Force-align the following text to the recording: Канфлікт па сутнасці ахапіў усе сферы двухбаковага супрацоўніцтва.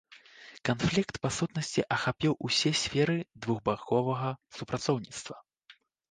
Канфлікт 0.67 1.17
па 1.25 1.29
сутнасці 1.35 1.83
ахапіў 1.95 2.33
усе 2.47 2.71
сферы 2.83 3.17
двухбаковага 3.43 4.31
супрацоўніцтва. 4.61 5.35